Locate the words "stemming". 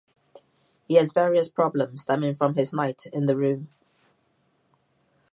2.01-2.33